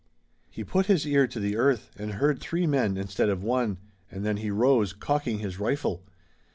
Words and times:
He 0.49 0.63
put 0.63 0.87
his 0.87 1.05
ear 1.05 1.27
to 1.27 1.39
the 1.39 1.55
earth 1.55 1.91
and 1.95 2.13
heard 2.13 2.39
three 2.39 2.65
men 2.65 2.97
instead 2.97 3.29
of 3.29 3.43
one, 3.43 3.77
and 4.09 4.25
then 4.25 4.37
he 4.37 4.49
rose, 4.49 4.93
cocking 4.93 5.37
his 5.37 5.59
rifle. 5.59 6.01